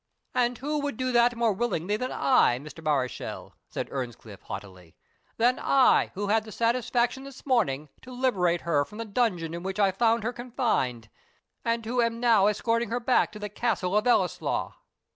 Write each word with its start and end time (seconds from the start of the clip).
"And 0.33 0.57
who 0.57 0.79
would 0.79 0.97
do 0.97 1.11
that 1.11 1.35
more 1.35 1.53
willingly 1.53 1.95
than 1.95 2.11
I, 2.11 2.57
Mr. 2.57 2.83
Mareschal?" 2.83 3.53
said 3.69 3.87
Earnscliff, 3.91 4.41
haughtily, 4.41 4.95
"than 5.37 5.59
I, 5.59 6.09
who 6.15 6.25
had 6.29 6.43
the 6.43 6.51
satisfaction 6.51 7.23
this 7.23 7.45
morning 7.45 7.87
to 8.01 8.11
liberate 8.11 8.61
her 8.61 8.83
from 8.83 8.97
the 8.97 9.05
dungeon 9.05 9.53
in 9.53 9.61
which 9.61 9.77
I 9.79 9.91
found 9.91 10.23
her 10.23 10.33
confined, 10.33 11.11
and 11.63 11.85
who 11.85 12.01
am 12.01 12.19
now 12.19 12.47
escorting 12.47 12.89
her 12.89 12.99
back 12.99 13.31
to 13.33 13.37
the 13.37 13.47
Castle 13.47 13.95
of 13.95 14.07
Ellieslaw?" 14.07 14.73